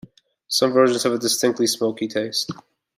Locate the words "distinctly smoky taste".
1.19-2.49